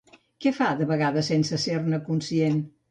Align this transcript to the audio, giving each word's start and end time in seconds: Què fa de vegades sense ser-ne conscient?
Què 0.45 0.53
fa 0.59 0.69
de 0.81 0.87
vegades 0.93 1.31
sense 1.33 1.63
ser-ne 1.69 2.05
conscient? 2.11 2.63